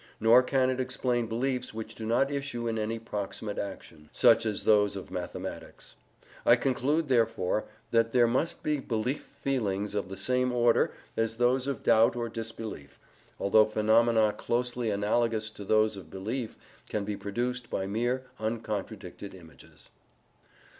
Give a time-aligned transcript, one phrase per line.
[0.19, 4.63] Nor can it explain beliefs which do not issue in any proximate action, such as
[4.63, 5.93] those of mathematics.
[6.43, 11.67] I conclude, therefore, that there must be belief feelings of the same order as those
[11.67, 12.97] of doubt or disbelief,
[13.39, 16.57] although phenomena closely analogous to those of belief
[16.89, 19.91] can be produced by mere uncontradicted images.